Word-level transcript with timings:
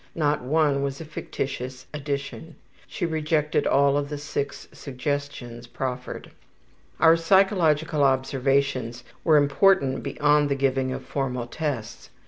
Not 0.15 0.41
one 0.41 0.81
was 0.81 0.99
a 0.99 1.05
fictitious 1.05 1.85
addition. 1.93 2.55
She 2.87 3.05
rejected 3.05 3.67
all 3.67 4.01
the 4.01 4.17
6 4.17 4.67
suggestions 4.71 5.67
proffered. 5.67 6.31
Our 6.99 7.15
psychological 7.15 8.01
observations 8.03 9.03
were 9.23 9.37
important 9.37 10.01
beyond 10.01 10.49
the 10.49 10.55
giving 10.55 10.91
of 10.91 11.05
formal 11.05 11.45
tests. 11.45 12.09